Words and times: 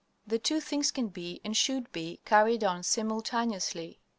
The 0.25 0.39
two 0.39 0.59
things 0.61 0.89
can 0.89 1.09
be, 1.09 1.39
and 1.45 1.55
should 1.55 1.91
be, 1.91 2.21
carried 2.25 2.63
on 2.63 2.81
simultaneously. 2.81 3.99